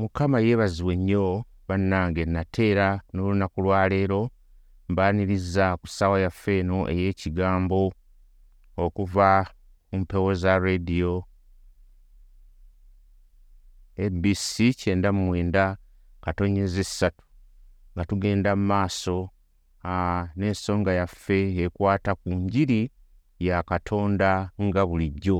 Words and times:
mukama 0.00 0.40
yeebazibwe 0.40 0.94
nnyo 0.96 1.44
bannange 1.68 2.24
nateera 2.24 2.88
n'olunaku 3.12 3.58
lwaleero 3.64 4.20
mbaaniriza 4.90 5.76
ku 5.80 5.86
ssaawa 5.86 6.16
yaffe 6.24 6.52
eno 6.60 6.78
ey'ekigambo 6.92 7.82
okuva 8.84 9.30
ku 9.88 9.94
mpewo 10.00 10.30
za 10.42 10.52
rediyo 10.58 11.14
abc 14.04 14.54
kyenda 14.80 15.08
mu 15.16 15.22
mwenda 15.28 15.64
katonyeza 16.24 16.80
essatu 16.80 17.24
nga 17.92 18.02
tugenda 18.08 18.50
mu 18.58 18.64
maaso 18.72 19.16
n'ensonga 20.38 20.92
yaffe 21.00 21.38
ekwata 21.64 22.14
ku 22.20 22.28
njiri 22.42 22.80
ya 23.46 23.62
katonda 23.70 24.30
nga 24.62 24.82
bulijjo 24.88 25.38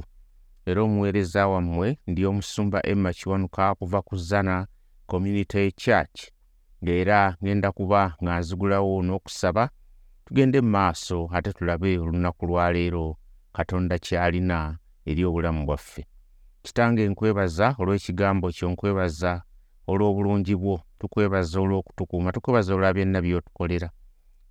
era 0.71 0.83
omuweereza 0.83 1.49
wammwe 1.49 1.99
ndi 2.07 2.27
omusumba 2.27 2.79
emma 2.87 3.13
kiwanuka 3.13 3.75
kuva 3.75 4.03
ku 4.03 4.17
zana 4.17 4.67
community 5.07 5.73
church 5.73 6.19
ng'era 6.85 7.37
ngenda 7.43 7.73
kuba 7.73 8.15
nga 8.23 8.39
nzigulawo 8.41 9.03
n'okusaba 9.03 9.69
tugende 10.25 10.61
mu 10.61 10.71
maaso 10.71 11.29
ate 11.33 11.53
tulabe 11.53 11.99
olunaku 11.99 12.47
lwaleero 12.47 13.17
katonda 13.53 13.99
ky'alina 13.99 14.79
eri 15.07 15.25
obulamu 15.25 15.67
bwaffe. 15.67 16.07
Kitange 16.63 17.09
nkwebaza 17.09 17.67
olw'ekigambo 17.81 18.47
kyo 18.57 18.71
nkwebaza 18.71 19.43
olw'obulungi 19.91 20.55
bwo 20.57 20.77
tukwebaza 20.99 21.61
olw'okutukuuma 21.61 22.33
tukwebaza 22.33 22.75
olwa 22.75 22.93
byonna 22.95 23.19
by'otukolera. 23.25 23.89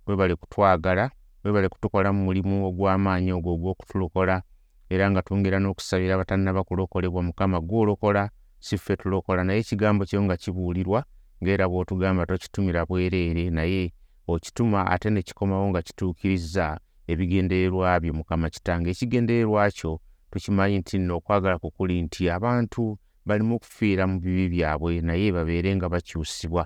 Webale 0.06 0.34
kutwagala 0.36 1.10
webale 1.44 1.68
kutukola 1.68 2.12
mu 2.12 2.20
mulimu 2.28 2.66
ogw'amaanyi 2.68 3.32
ogwo 3.32 3.50
ogw'okutulokola 3.56 4.42
era 4.90 5.10
nga 5.10 5.22
twongera 5.22 5.58
n'okusabira 5.60 6.14
abatannaba 6.14 6.64
kulokolebwa 6.68 7.22
mukama 7.22 7.58
gw'olokola 7.68 8.22
si 8.66 8.74
ffe 8.78 8.96
tulokola 9.00 9.44
naye 9.44 9.60
ekigambo 9.62 10.02
kyo 10.10 10.20
nga 10.24 10.36
kibuulirwa 10.42 11.00
ng'era 11.42 11.64
bw'otugamba 11.70 12.26
tokitumira 12.28 12.80
bwereere 12.88 13.44
naye 13.56 13.84
okituma 14.26 14.80
ate 14.94 15.08
ne 15.10 15.22
kikomawo 15.22 15.66
nga 15.70 15.80
kituukirizza 15.86 16.66
ebigendererwa 17.12 18.00
byo 18.02 18.12
mukama 18.18 18.50
kitange. 18.54 18.90
Ekigendererwa 18.90 19.70
kyo 19.70 20.00
tukimanyi 20.30 20.78
nti 20.78 20.98
nno 20.98 21.16
okwagala 21.18 21.58
kukuli 21.58 22.02
nti 22.02 22.22
abantu 22.36 22.98
balimu 23.26 23.54
okufiira 23.56 24.04
mu 24.10 24.16
bibi 24.22 24.46
byabwe 24.54 25.00
naye 25.06 25.26
babeere 25.36 25.70
nga 25.76 25.88
bakyusibwa. 25.92 26.62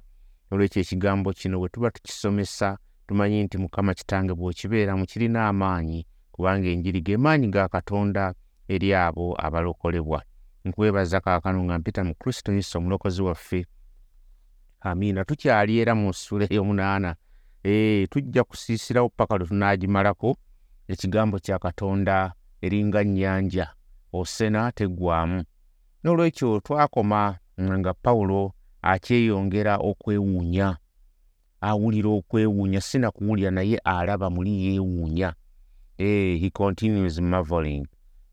Olwekyo 0.50 0.78
ekigambo 0.83 1.28
kino 1.33 1.56
bwe 1.61 1.69
tuba 1.69 1.88
tukisomesa 1.94 2.69
tumanyi 3.06 3.38
nti 3.44 3.56
mukama 3.62 3.94
kitange 3.94 4.33
bw'okibeeramu 4.34 5.05
kirina 5.11 5.48
amaanyi 5.48 6.00
kubanga 6.34 6.68
enjiri 6.68 7.00
ge 7.00 7.16
maanyi 7.16 7.48
ga 7.48 7.68
katonda 7.68 8.34
eri 8.68 8.94
abo 8.94 9.34
abalokolebwa. 9.38 10.22
Nkwebaza 10.64 11.20
kaakano 11.20 11.64
nga 11.64 11.78
mpita 11.78 12.04
mu 12.04 12.14
kristo 12.14 12.52
yesu 12.52 12.78
omulokozi 12.78 13.22
waffe. 13.22 13.66
Amiina 14.80 15.24
tukyali 15.24 15.78
era 15.78 15.94
mu 15.94 16.08
nsula 16.10 16.46
ey'omunaana. 16.50 17.14
Tujja 18.10 18.44
kusiisirawo 18.44 19.08
paka 19.08 19.36
lwe 19.38 19.46
tunaagimalako 19.46 20.36
ekigambo 20.88 21.38
kya 21.38 21.58
katonda 21.58 22.32
eringa 22.60 23.04
nnyanja 23.04 23.66
osena 24.12 24.72
teggwamu 24.72 25.44
n'olwekyo 26.04 26.60
twakoma 26.60 27.38
nga 27.60 27.94
pawulo 27.94 28.52
akyeyongera 28.82 29.76
okwewuunya 29.76 30.76
awulira 31.60 32.08
okwewuunya 32.08 32.80
si 32.80 32.98
na 32.98 33.10
kuwulira 33.10 33.50
naye 33.50 33.78
alaba 33.84 34.30
muli 34.30 34.52
yeewuunya. 34.64 35.28
ee 35.32 35.44
he 35.98 36.50
continues 36.50 37.20
marveling. 37.20 37.87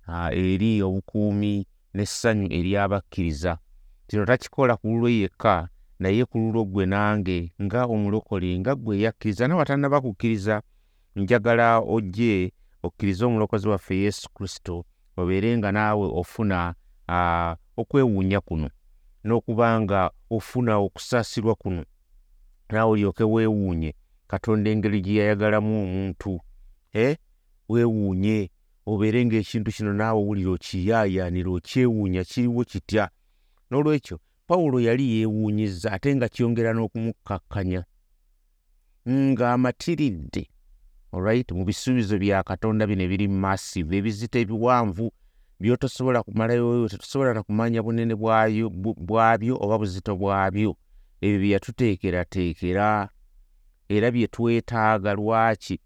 Uh, 0.08 0.30
eri 0.32 0.82
obukuumi 0.82 1.68
n'essanyu 1.94 2.48
eri 2.52 2.78
abakkiriza 2.78 3.58
kino 4.08 4.26
takikola 4.26 4.78
ku 4.78 4.88
lulwe 4.88 5.12
yekka 5.14 5.70
naye 6.00 6.26
ku 6.26 6.38
lulwo 6.38 6.66
ggwe 6.66 6.86
nange 6.86 7.54
nga 7.62 7.86
omulokole 7.86 8.60
nga 8.60 8.76
ggwe 8.76 9.00
yakkiriza 9.00 9.48
nawatannaba 9.48 10.02
kukkiriza 10.02 10.62
njagala 11.16 11.80
ojje 11.80 12.52
okkirize 12.84 13.26
omulokozi 13.26 13.68
waffe 13.68 13.96
yesu 13.96 14.30
kristo 14.36 14.86
obeere 15.18 15.58
nga 15.58 15.72
naawe 15.72 16.08
ofuna 16.22 16.74
uh, 17.08 17.54
okwewuunya 17.78 18.42
kuno 18.42 18.70
n'okuba 19.24 19.82
nga 19.82 20.12
ofuna 20.30 20.78
okusaasirwa 20.78 21.56
kuno. 21.56 21.84
Naawe 22.70 22.92
olyoke 22.92 23.24
weewuunye 23.24 23.96
katonda 24.28 24.72
engeri 24.72 25.02
gye 25.02 25.16
yayagalamu 25.16 25.84
omuntu 25.84 26.40
e 26.94 27.18
weewuunye 27.72 28.38
obeere 28.92 29.20
ng'ekintu 29.26 29.70
kino 29.76 29.92
naawe 29.94 30.20
owulira 30.22 30.52
okiyaayaanira 30.58 31.50
okyewuunya 31.58 32.22
kiriwo 32.30 32.64
kitya 32.72 33.04
n'olwekyo 33.70 34.16
pawulo 34.48 34.78
yali 34.88 35.06
yeewuunyizza 35.14 35.88
ate 35.96 36.10
nga 36.16 36.28
kyongera 36.34 36.72
n'okumukkakkanya 36.74 37.82
ng'amatiridde 39.08 40.44
olright 41.16 41.50
mu 41.58 41.64
bisuubizo 41.66 42.16
bya 42.24 42.44
katonda 42.44 42.88
bino 42.88 43.04
ebiri 43.08 43.28
massive 43.28 43.92
ebizita 44.00 44.38
ebiwanvu 44.44 45.06
byotosobola 45.62 46.24
kumalayo 46.24 46.90
tetusobola 46.90 47.34
na 47.34 47.44
kumanya 47.44 47.84
bunene 47.84 48.16
bwayo 48.16 48.70
bwabyo 48.70 49.54
oba 49.62 49.78
buzito 49.78 50.16
bwabyo. 50.18 50.74
Ebyo 51.22 51.40
bye 51.40 51.52
yatuteekerateekera 51.54 53.10
era 53.90 54.12
bye 54.12 54.28
twetaaga 54.28 55.14
lwaki? 55.14 55.80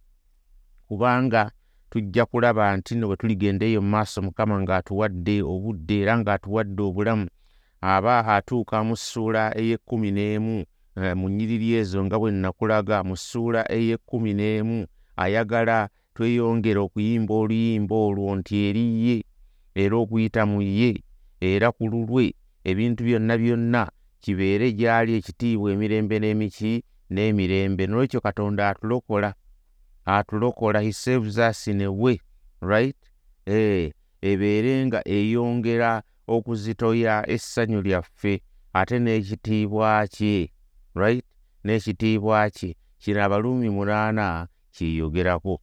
Kubanga 0.88 1.52
tujja 1.96 2.26
kulaba 2.26 2.78
nti 2.78 2.96
nno 2.96 3.08
bwe 3.08 3.18
tuligenda 3.18 3.66
eyo 3.66 3.82
mu 3.82 3.90
maaso 3.96 4.20
mukama 4.22 4.60
ng'atuwadde 4.60 5.36
obudde 5.54 5.96
era 6.02 6.14
ng'atuwadde 6.20 6.82
obulamu 6.84 7.28
aba 7.82 8.16
atuuka 8.36 8.84
mu 8.84 8.96
ssuula 9.00 9.56
ey'ekkumi 9.60 10.10
n'emu 10.12 10.56
mu 11.20 11.26
nnyiriri 11.30 11.70
ezo 11.80 12.04
nga 12.06 12.20
bwe 12.20 12.32
nnakulaga 12.36 12.98
mu 13.08 13.16
ssuula 13.16 13.62
ey'ekkumi 13.78 14.32
n'emu 14.36 14.78
ayagala 15.24 15.88
tweyongera 16.16 16.82
okuyimba 16.84 17.34
oluyimba 17.42 17.96
olwo 17.96 18.36
nti 18.36 18.54
eriye 18.68 19.18
era 19.82 19.96
okuyita 19.96 20.44
mu 20.52 20.60
ye 20.80 20.92
era 21.40 21.72
ku 21.72 21.84
lulwe 21.92 22.36
ebintu 22.70 23.08
byonna 23.08 23.34
byonna 23.40 23.84
kibeere 24.20 24.68
gyali 24.80 25.12
ekitiibwa 25.20 25.72
emirembe 25.72 26.16
n'emiki 26.20 26.84
n'emirembe 27.14 27.88
nolwekyo 27.88 28.20
katonda 28.26 28.62
atulokola 28.70 29.30
atulokola 30.06 30.80
he 30.82 30.94
saves 30.94 31.38
us 31.38 31.68
in 31.68 31.82
a 31.82 31.92
way 31.92 32.20
right? 32.62 32.98
Eh 33.46 33.92
ebeere 34.22 34.86
nga 34.86 35.08
eyongera 35.08 36.04
okuzitoya 36.28 37.30
essanyu 37.30 37.82
lyaffe 37.82 38.42
ate 38.74 39.00
n'ekitiibwa 39.00 40.08
kye 40.08 40.52
right? 40.96 41.26
N'ekitiibwa 41.64 42.50
kye 42.50 42.76
kino 42.98 43.24
abaluumi 43.24 43.70
munaana 43.70 44.48
kiyogerako 44.72 45.62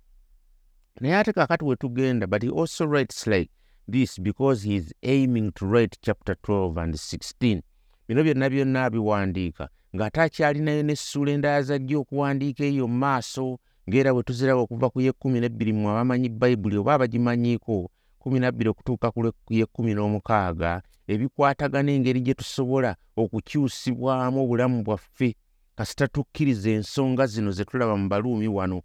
naye 1.00 1.16
ate 1.16 1.32
kaakati 1.32 1.64
we 1.64 1.76
tugenda 1.76 2.26
but 2.26 2.42
he 2.42 2.48
also 2.48 2.86
writes 2.86 3.26
like 3.26 3.50
this 3.90 4.20
because 4.20 4.68
he 4.68 4.76
is 4.76 4.94
aiming 5.02 5.50
to 5.52 5.66
write 5.66 5.96
chapter 6.02 6.36
12 6.42 6.82
and 6.82 6.94
16 6.94 7.62
bino 8.08 8.24
byonna 8.24 8.50
byonna 8.50 8.90
biwandiika 8.90 9.68
ng'ate 9.96 10.20
akyalinayo 10.20 10.82
n'essuula 10.82 11.32
endala 11.32 11.62
zajja 11.62 11.98
okuwandiika 11.98 12.64
eyo 12.64 12.88
mu 12.88 12.98
maaso 12.98 13.58
ng'era 13.88 14.14
bwe 14.14 14.22
tuziraba 14.22 14.60
okuva 14.62 14.90
ku 14.90 14.98
yekkumi 15.00 15.38
n'ebbiri 15.40 15.72
mu 15.72 15.90
abamanyi 15.90 16.28
bayibuli 16.40 16.76
oba 16.78 16.94
abagimanyiiko 16.94 17.90
kumi 18.22 18.38
nabbiri 18.38 18.68
okutuuka 18.70 19.10
ku 19.10 19.20
yekkumi 19.50 19.92
n'omukaaga 19.94 20.82
ebikwatagana 21.12 21.90
engeri 21.96 22.20
gye 22.22 22.34
tusobola 22.34 22.90
okukyusibwamu 23.22 24.38
obulamu 24.44 24.78
bwaffe. 24.86 25.34
Kasita 25.76 26.06
tukkiriza 26.14 26.70
ensonga 26.70 27.26
zino 27.26 27.50
ze 27.50 27.64
tulaba 27.64 27.96
mu 27.96 28.06
baluumi 28.08 28.48
wano. 28.48 28.78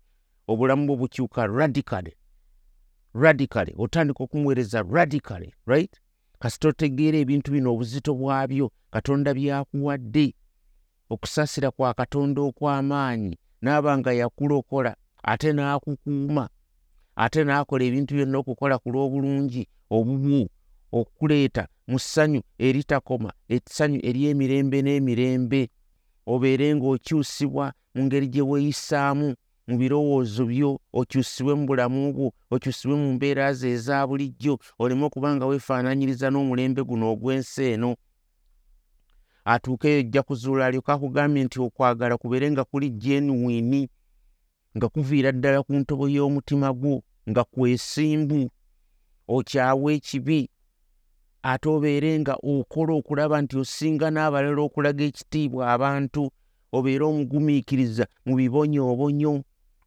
Obulamu 0.52 0.88
bwe 0.88 0.96
bukyuka 1.02 1.48
radically 1.48 2.14
radically 3.14 3.74
otandika 3.78 4.24
okumuweereza 4.24 4.82
radically 4.82 5.54
right? 5.66 5.94
Kasita 6.40 6.68
otegeera 6.68 7.18
ebintu 7.18 7.52
bino 7.52 7.74
obuzito 7.74 8.12
bwabyo 8.16 8.72
katonda 8.94 9.30
byakuwadde. 9.38 10.34
Okusaasira 11.10 11.72
kwa 11.72 11.94
katonda 11.94 12.42
okw'amaanyi 12.42 13.38
n'aba 13.62 13.98
nga 13.98 14.12
yakulokola 14.14 14.96
ate 15.24 15.50
n'akukuuma 15.54 16.50
ate 17.24 17.40
n'akola 17.44 17.84
ebintu 17.90 18.12
byonna 18.16 18.38
okukola 18.42 18.76
ku 18.82 18.88
lw'obulungi 18.94 19.64
obubwo 19.90 20.48
okuleeta 21.00 21.64
mu 21.90 21.98
ssanyu 22.00 22.42
eritakoma 22.66 23.32
essanyu 23.56 24.00
ery'emirembe 24.10 24.78
n'emirembe. 24.82 25.62
Obeere 26.28 26.68
ng'okyusibwa 26.76 27.66
mu 27.96 28.02
ngeri 28.06 28.28
gye 28.34 28.44
weeyisaamu 28.50 29.28
mu 29.68 29.76
birowoozo 29.80 30.44
byo 30.52 30.80
okyusibwe 31.00 31.54
mu 31.60 31.64
bulamu 31.68 32.14
bwo 32.16 32.28
okyusibwe 32.54 32.96
mu 32.96 33.10
mbeera 33.16 33.54
ze 33.54 33.72
eza 33.76 34.08
bulijjo 34.08 34.60
oleme 34.80 35.04
okuba 35.08 35.36
nga 35.36 35.46
weefaananyiriza 35.50 36.28
n'omulembe 36.30 36.82
guno 36.84 37.06
ogw'ensi 37.14 37.64
eno 37.74 37.96
atuukeyo 39.54 40.00
ojja 40.00 40.24
kuzuula 40.24 40.66
alyoka 40.66 40.94
akugambye 40.94 41.44
nti 41.44 41.58
okwagala 41.62 42.18
kubeere 42.18 42.52
nga 42.52 42.64
kuli 42.64 42.90
genuwini 42.90 43.90
nga 44.78 44.88
kuviira 44.90 45.32
ddala 45.32 45.64
ku 45.64 45.74
ntobo 45.74 46.06
y'omutima 46.16 46.74
gwo 46.74 46.96
nga 47.30 47.44
kwesimbu 47.44 48.42
okyawa 49.28 49.90
ekibi 49.98 50.50
ate 51.44 51.68
obeere 51.70 52.20
nga 52.20 52.36
okola 52.44 52.92
okulaba 53.00 53.42
nti 53.42 53.56
osinga 53.58 54.08
n'abalala 54.12 54.62
okulaga 54.68 55.04
ekitiibwa 55.10 55.64
abantu 55.76 56.24
obeere 56.76 57.04
omugumiikiriza 57.12 58.06
mu 58.28 58.34
bibonyoobonyo 58.40 59.34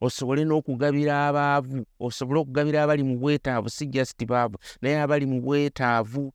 osobole 0.01 0.43
n'okugabira 0.45 1.15
abaavu 1.29 1.85
osobole 2.01 2.39
okugabira 2.41 2.79
abali 2.83 3.03
mu 3.05 3.15
bwetaavu 3.21 3.69
si 3.69 3.85
jasiti 3.93 4.25
baavu 4.27 4.57
naye 4.81 4.97
abali 5.05 5.27
mu 5.29 5.39
bwetaavu 5.45 6.33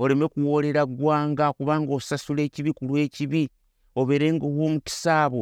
oleme 0.00 0.28
kuwoolera 0.28 0.86
ggwanga 0.86 1.52
kubanga 1.52 1.92
osasula 1.92 2.42
ekibi 2.42 2.72
ku 2.72 2.84
lw'ekibi 2.88 3.48
obeere 4.00 4.32
ngaowa 4.32 4.64
omukisa 4.66 5.12
abo 5.24 5.40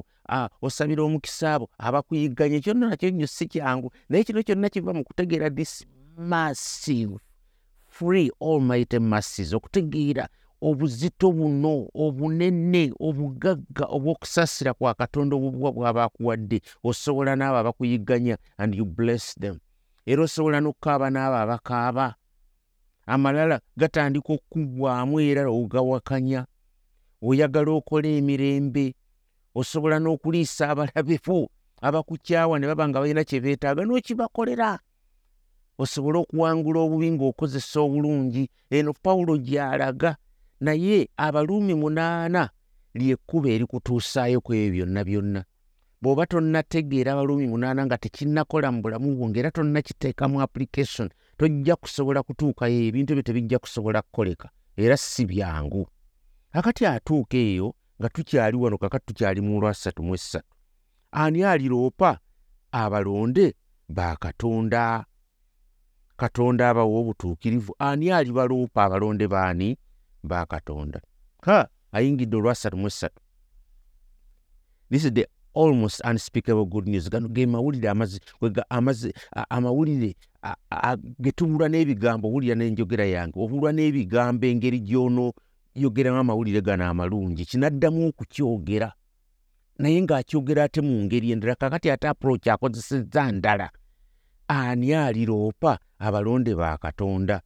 osabira 0.63 1.03
omukisa 1.03 1.55
abo 1.55 1.67
abakuyigganya. 1.79 2.61
Kyonna 2.61 2.91
nakyo 2.91 3.11
nnyo 3.11 3.27
si 3.27 3.47
kyangu. 3.47 3.93
Naye 4.09 4.25
kino 4.25 4.43
kyonna 4.43 4.69
kiva 4.69 4.93
mu 4.95 5.05
kutegeera 5.05 5.51
this 5.51 5.87
massive 6.17 7.23
free 7.87 8.31
almighty 8.41 8.99
masses 8.99 9.53
okutegeera 9.55 10.29
obuzito 10.61 11.31
buno 11.33 11.87
obunene 11.95 12.91
obugagga 12.99 13.87
obw'okusaasira 13.87 14.75
kwa 14.75 14.95
katonda 14.95 15.37
obubuwa 15.37 15.71
bw'aba 15.73 16.05
akuwadde. 16.05 16.59
Osobola 16.83 17.37
n'abo 17.37 17.57
abakuyigganya 17.63 18.37
and 18.59 18.75
you 18.75 18.85
bless 18.85 19.35
them. 19.39 19.63
Era 20.07 20.23
osobola 20.23 20.59
n'okukaaba 20.61 21.11
n'abo 21.11 21.37
abakaaba 21.37 22.15
amalala 23.09 23.57
gatandika 23.81 24.31
okuggwamu 24.37 25.17
era 25.21 25.43
ogawakanya 25.49 26.41
oyagala 27.29 27.71
okola 27.81 28.09
emirembe 28.19 28.87
osobola 29.59 29.97
n'okuliisa 29.99 30.71
abalabe 30.73 31.17
bo 31.27 31.51
abakukyawa 31.87 32.59
ne 32.59 32.67
baba 32.67 32.89
nga 32.89 33.01
balina 33.01 33.25
kye 33.25 33.41
beetaaga 33.41 33.83
n'okibakolera. 33.85 34.79
Osobole 35.79 36.19
okuwangula 36.19 36.79
obubi 36.81 37.09
ng'okozesa 37.15 37.79
obulungi. 37.87 38.51
Eno 38.71 38.93
pawulo 38.93 39.39
gy'alaga 39.39 40.17
naye 40.61 41.09
abaluumi 41.17 41.75
munaana 41.75 42.51
lyekkuba 42.99 43.49
erikutuusaayo 43.55 44.43
ku 44.43 44.51
ebyo 44.55 44.85
byonna 44.85 45.03
byonna. 45.09 45.41
Bw'oba 46.03 46.27
tonnategeera 46.27 47.15
abaluumi 47.15 47.47
munaana 47.47 47.87
nga 47.87 47.99
tekinnakola 47.99 48.75
mu 48.75 48.83
bulamu 48.83 49.15
bwo 49.15 49.27
ngaera 49.31 49.55
tonnakiteeka 49.55 50.25
mu 50.31 50.43
application 50.43 51.09
tojja 51.38 51.76
kusobola 51.76 52.23
kutuukayo 52.23 52.79
ebintu 52.88 53.12
ebyo 53.12 53.23
tebijja 53.23 53.58
kusobola 53.58 54.02
kukoleka 54.02 54.49
era 54.76 54.96
si 54.96 55.26
byangu. 55.26 55.87
Akati 56.52 56.87
atuuka 56.87 57.37
eyo 57.37 57.75
nga 58.00 58.08
tukyali 58.08 58.56
wano 58.56 58.79
kakati 58.79 59.06
tukyali 59.06 59.40
mu 59.40 59.61
lwasatu 59.61 60.02
mu 60.02 60.14
essatu 60.14 60.55
ani 61.12 61.44
aliroopa? 61.44 62.19
Abalonde 62.73 63.55
ba 63.88 64.17
katonda. 64.17 65.05
Katonda 66.17 66.70
abawa 66.70 66.99
obutuukirivu 67.00 67.75
ani 67.79 68.11
alibaloopa 68.11 68.85
abalonde 68.85 69.29
baani 69.29 69.79
ba 70.23 70.46
katonda. 70.46 71.00
Ha 71.43 71.69
ayingidde 71.93 72.37
olwasatu 72.37 72.76
mu 72.76 72.87
essatu. 72.87 73.23
This 74.90 75.05
is 75.05 75.12
the 75.12 75.26
almost 75.59 76.01
unspeakable 76.05 76.67
good 76.67 76.87
news. 76.89 77.11
Gano 77.11 77.29
ge 77.29 77.47
mawulire 77.47 77.91
amawulire 79.51 80.15
ge 81.21 81.33
tubulwa 81.33 81.69
n'ebigambo 81.69 82.29
owulira 82.29 82.55
n'enjogera 82.55 83.05
yange. 83.05 83.35
Obulwa 83.37 83.73
n'ebigambo 83.73 84.47
engeri 84.47 84.81
gy'ono 84.81 85.33
yogeramu 85.75 86.19
amawulire 86.19 86.61
gano 86.63 86.85
amalungi. 86.87 87.45
Kinaddamu 87.45 88.09
okukyogera 88.09 88.93
naye 89.79 90.03
ng'akyogera 90.03 90.65
ate 90.65 90.81
mu 90.81 91.03
ngeri 91.05 91.31
endala 91.33 91.55
kakati 91.55 91.91
ate 91.91 92.09
approach 92.09 92.47
akozesezza 92.47 93.33
ndala 93.33 93.71
ani 94.49 94.95
aliroopa 94.95 95.79
abalonde 95.99 96.55
ba 96.55 96.79
katonda? 96.79 97.43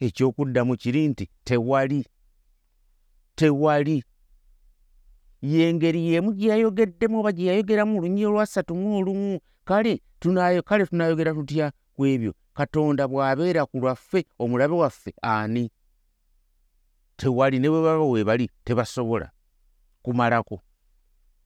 Ekyokuddamu 0.00 0.76
kiri 0.76 1.08
nti 1.08 1.28
tewali 1.44 2.06
tewali 3.34 4.04
yengeri 5.42 6.00
yemu 6.12 6.32
gye 6.32 6.48
yayogeddemu 6.48 7.20
oba 7.20 7.32
gye 7.32 7.46
yayogeramu 7.46 7.98
olunyi 7.98 8.26
olwasatu 8.26 8.74
mu 8.74 8.96
olumu. 8.98 9.40
Kale 9.64 10.00
kale 10.64 10.86
tunayogera 10.86 11.34
tutya 11.34 11.72
ku 11.96 12.06
ebyo? 12.06 12.32
Katonda 12.54 13.08
bw'abeera 13.08 13.66
ku 13.66 13.78
lwaffe 13.78 14.24
omulabe 14.38 14.74
waffe 14.74 15.12
ani? 15.22 15.70
Tewali 17.16 17.58
ne 17.58 17.68
bwe 17.68 17.82
baba 17.82 18.04
weebali 18.04 18.50
tebasobola 18.64 19.30
kumalako. 20.02 20.60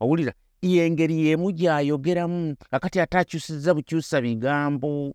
Owulira 0.01 0.33
yengeri 0.63 1.27
yemu 1.27 1.53
gy'ayogeramu 1.53 2.57
akati 2.71 3.01
ate 3.01 3.19
akyusizza 3.19 3.75
bukyusa 3.75 4.21
bigambo. 4.21 5.15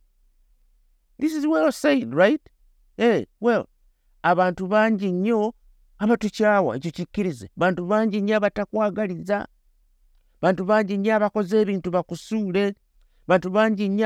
This 1.20 1.34
is 1.34 1.46
well 1.46 1.72
said 1.72 2.14
right? 2.14 2.42
Hey, 2.98 3.26
well 3.40 3.66
abantu 4.24 4.68
bangi 4.68 5.12
nnyo 5.12 5.54
abatukyawa 5.98 6.76
ekyo 6.78 6.92
kikkirize. 6.92 7.50
Bantu 7.58 7.86
bangi 7.86 8.22
nnyo 8.22 8.38
abatakwagaliza 8.38 9.48
bantu 10.42 10.66
bangi 10.66 10.98
nnyo 10.98 11.16
abakoze 11.16 11.62
ebintu 11.62 11.92
bakusuule 11.92 12.76
bantu 13.28 13.50
bangi 13.50 13.90
nnyo 13.90 14.06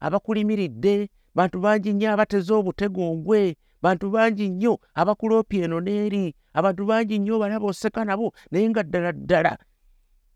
abakulimiridde 0.00 1.08
bantu 1.34 1.60
bangi 1.60 1.92
nnyo 1.92 2.12
abateze 2.12 2.52
obutegongwe 2.54 3.56
bantu 3.82 4.10
bangi 4.10 4.48
nnyo 4.48 4.72
abakuloopya 4.94 5.64
eno 5.64 5.78
n'eri 5.80 6.34
abantu 6.58 6.82
bangi 6.86 7.18
nnyo 7.18 7.38
balaba 7.38 7.66
oseka 7.66 8.04
nabo 8.04 8.34
naye 8.50 8.68
nga 8.70 8.82
ddala 8.82 9.12
ddala. 9.12 9.58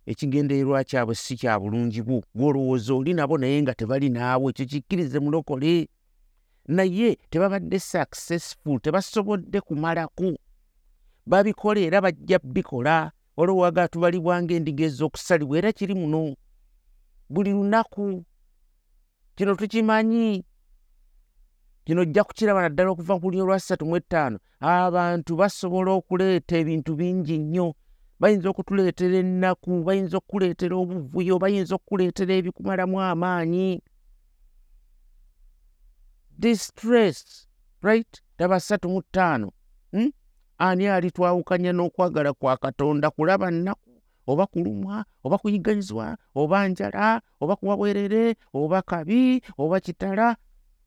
Ekigendererwa 0.07 0.85
kyabwe 0.85 1.15
si 1.15 1.37
kya 1.37 1.59
bulungi 1.61 2.03
bwo 2.03 2.23
gwolowooza 2.35 2.95
oli 2.95 3.15
nabo 3.15 3.39
naye 3.39 3.63
nga 3.63 3.75
tebali 3.75 4.09
naawe 4.11 4.51
ekyo 4.51 4.67
kikkirize 4.67 5.19
mulokole. 5.19 5.89
Naye 6.69 7.19
tebabadde 7.31 7.79
successful 7.79 8.81
tebasobodde 8.81 9.61
kumalako 9.61 10.39
babikola 11.27 11.81
era 11.81 12.01
bajja 12.01 12.39
bikola. 12.39 13.13
Olowoowaga 13.37 13.89
tubalibwanga 13.89 14.55
endiga 14.55 14.85
ez'okusalibwa 14.85 15.59
era 15.59 15.73
kiri 15.73 15.95
muno. 15.95 16.37
Buli 17.31 17.53
lunaku 17.53 18.25
kino 19.37 19.55
tukimanyi. 19.55 20.45
Kino 21.85 22.03
ojja 22.03 22.25
kukiraba 22.25 22.63
naddala 22.63 22.91
okuva 22.91 23.19
ku 23.21 23.31
lyo 23.31 23.47
lwasatu 23.47 23.87
mu 23.87 23.97
ettaano. 23.97 24.39
Abantu 24.61 25.37
basobola 25.37 25.91
okuleeta 25.99 26.57
ebintu 26.57 26.95
bingi 26.95 27.39
nnyo. 27.39 27.75
Bayinza 28.21 28.51
okutuleetera 28.51 29.17
ennaku 29.19 29.83
bayinza 29.83 30.17
okukuleetera 30.19 30.77
obuvuyo 30.77 31.39
bayinza 31.43 31.75
okukuleetera 31.75 32.33
ebikumalamu 32.35 33.01
amaanyi. 33.01 33.83
Distress 36.39 37.49
right? 37.83 38.23
Daba 38.39 38.61
ssatu 38.61 38.89
mu 38.89 39.03
ttaano 39.03 39.51
hmm? 39.93 40.13
Ani 40.67 40.87
alitwawukanya 40.87 41.73
n'okwagala 41.73 42.33
kwa 42.33 42.57
katonda 42.57 43.11
kulaba 43.11 43.51
nnaku 43.51 43.91
oba 44.27 44.47
kulumwa 44.47 45.05
oba 45.25 45.39
kuyigganyizibwa 45.39 46.17
oba 46.35 46.69
njala 46.69 47.21
oba 47.41 47.57
kuba 47.57 47.77
bwerere 47.77 48.35
oba 48.55 48.83
kabi 48.83 49.43
oba 49.59 49.81
kitala 49.81 50.37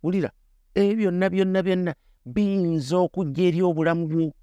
wulira. 0.03 0.31
Ebyo 0.75 0.95
byonna 1.11 1.29
byonna 1.29 1.59
byonna 1.63 1.91
biyinza 2.25 2.97
okujja 3.05 3.43
eri 3.43 3.61
obulamu. 3.61 4.07
Bwo 4.07 4.33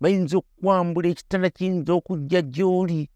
bayinza 0.00 0.36
okukwambula 0.40 1.08
ekitala 1.12 1.48
kiyinza 1.50 1.92
okujja 1.92 2.40
gy'oli. 2.54 3.08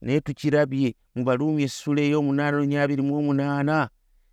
Naye 0.00 0.20
tukirabye 0.20 0.88
mu 1.14 1.22
baluumi 1.24 1.62
essula 1.68 2.00
ey'omunaana 2.02 2.56
onyabiri 2.64 3.02
mu 3.04 3.12
omunaana 3.20 3.76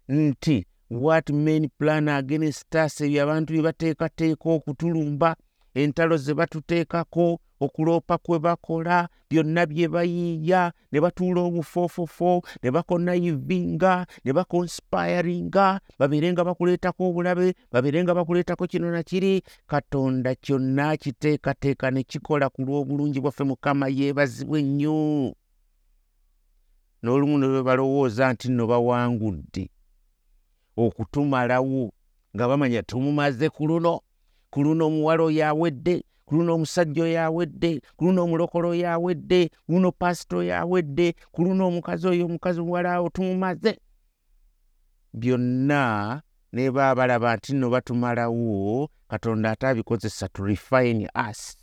nti 0.08 0.58
what 0.90 1.30
men 1.30 1.70
plan 1.78 2.08
against 2.08 2.72
us? 2.76 3.02
Ebyo 3.02 3.24
abantu 3.24 3.50
bye 3.54 3.66
bateekateeka 3.68 4.48
okutulumba 4.56 5.36
entalo 5.74 6.18
ze 6.18 6.34
batuteekako 6.34 7.40
okuloopa 7.60 8.18
kwe 8.18 8.40
bakola 8.40 9.10
byonna 9.30 9.66
bye 9.66 9.88
bayiiya 9.88 10.72
ne 10.92 11.02
batuula 11.02 11.42
obufoofofo 11.42 12.42
ne 12.64 12.72
bakonayivinga 12.72 14.06
ne 14.26 14.32
bakonsipayaringa 14.34 15.80
babeere 16.00 16.32
nga 16.34 16.44
bakuleetako 16.44 17.10
obulabe 17.10 17.54
babeere 17.72 18.04
nga 18.04 18.16
bakuleetako 18.16 18.68
kino 18.68 18.92
nakiri 18.92 19.44
katonda 19.68 20.36
kyonna 20.36 20.98
kiteekateeka 20.98 21.92
ne 21.92 22.04
kikola 22.04 22.50
ku 22.50 22.62
lw'obulungi 22.64 23.20
bwaffe 23.20 23.44
mukama 23.44 23.88
yeebazibwe 23.88 24.62
nnyo. 24.64 25.36
N'olumu 27.04 27.38
ne 27.38 27.48
bwe 27.48 27.64
balowooza 27.64 28.34
nti 28.34 28.52
nno 28.52 28.68
bawangudde 28.68 29.70
okutumalawo 30.76 31.92
nga 32.36 32.48
bamanya 32.48 32.84
tumumaze 32.84 33.50
ku 33.50 33.68
luno 33.68 34.02
ku 34.50 34.64
luno 34.64 34.88
omuwala 34.88 35.24
oyo 35.24 35.46
awedde 35.48 36.04
ku 36.26 36.36
luno 36.36 36.56
omusajja 36.56 37.04
oyo 37.04 37.20
awedde 37.22 37.82
ku 37.98 38.06
luno 38.06 38.24
omulokole 38.24 38.68
oyo 38.68 38.88
awedde 38.90 39.50
ku 39.66 39.72
luno 39.74 39.92
pasita 39.92 40.38
oyo 40.38 40.54
awedde 40.62 41.08
ku 41.32 41.44
luno 41.44 41.68
omukazi 41.68 42.08
oyo 42.08 42.26
omukazi 42.26 42.62
muwala 42.62 42.94
awo 42.94 43.10
tumumaze 43.10 43.80
byonna 45.14 46.22
ne 46.54 46.72
baba 46.72 46.96
balaba 46.96 47.36
nti 47.36 47.54
nno 47.54 47.70
batumalawo 47.70 48.90
katonda 49.10 49.52
ate 49.52 49.68
abikozesa 49.68 50.28
to 50.30 50.44
refine 50.44 51.10
us. 51.30 51.58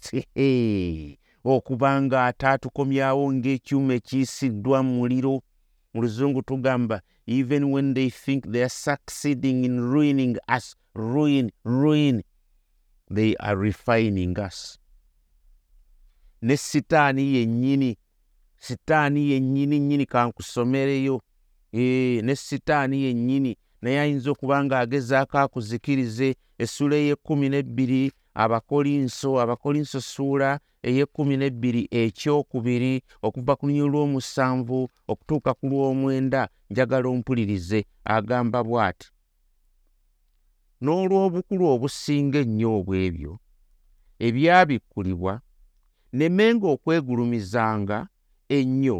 Okuba 1.45 2.03
nga 2.03 2.27
ate 2.27 2.47
atukomyawo 2.47 3.33
ng'ekyuma 3.33 3.95
ekiyisiddwa 3.95 4.83
mu 4.83 4.93
muliro. 4.99 5.43
Mu 5.95 6.03
luzungu 6.03 6.43
tugamba 6.43 7.01
even 7.27 7.71
when 7.73 7.95
they 7.95 8.11
think 8.11 8.51
they 8.53 8.63
are 8.63 8.69
succeeding 8.69 9.65
in 9.65 9.81
ruining 9.81 10.37
us 10.49 10.77
ruin 10.95 11.51
ruin 11.65 12.23
they 13.11 13.35
are 13.41 13.57
refining 13.57 14.39
us. 14.39 14.79
Ne 16.43 16.57
sitaani 16.57 17.35
yennyini 17.35 17.97
sitaani 18.59 19.31
yennyini 19.31 19.81
nnyini 19.81 20.07
kankusomereyo. 20.07 21.23
E, 21.73 22.21
ne 22.25 22.37
sitaani 22.37 23.03
yennyini 23.03 23.57
naye 23.83 24.01
ayinza 24.01 24.31
okuba 24.31 24.65
ng'agezaako 24.65 25.39
akuzikirize 25.39 26.35
essula 26.59 26.97
ey'ekkumi 26.97 27.49
n'ebbiri 27.49 28.13
abakolinso 28.35 29.41
abakolinso 29.41 30.01
ssuula 30.01 30.61
ey'ekkumi 30.83 31.37
n'ebbiri 31.37 31.89
ekyokubiri 31.91 33.03
okuva 33.23 33.57
ku 33.57 33.67
lunyi 33.67 33.85
lw'omusanvu 33.93 34.89
okutuuka 35.09 35.55
ku 35.59 35.65
lw'omwenda 35.71 36.49
njagala 36.71 37.09
ompulirize. 37.09 37.81
Agamba 38.05 38.59
bw'ati 38.65 39.07
n'olw'obukulu 40.85 41.65
obusinga 41.75 42.39
ennyo 42.45 42.69
obw'ebyo. 42.79 43.33
Ebyabikkulibwa 44.27 45.35
nemenga 46.19 46.67
okwegulumizanga 46.75 47.99
ennyo 48.59 48.99